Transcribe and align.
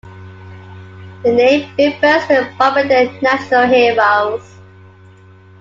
The 1.23 1.31
name 1.31 1.75
refers 1.77 2.23
to 2.25 2.33
the 2.33 2.55
Barbadian 2.57 3.21
National 3.21 3.67
Heroes. 3.67 4.55